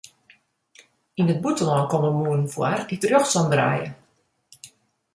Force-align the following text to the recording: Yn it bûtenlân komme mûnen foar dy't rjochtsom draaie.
Yn 1.19 1.31
it 1.33 1.41
bûtenlân 1.43 1.89
komme 1.91 2.11
mûnen 2.19 2.45
foar 2.53 2.79
dy't 2.87 3.07
rjochtsom 3.09 3.47
draaie. 3.53 3.89